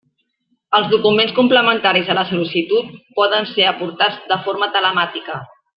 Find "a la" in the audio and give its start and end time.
2.13-2.25